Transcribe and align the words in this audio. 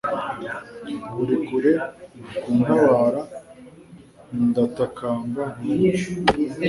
Uri 1.21 1.35
kure 1.45 1.71
ntuntabara 2.43 3.21
ndatakamba 4.47 5.43
ntiwumve 5.63 6.41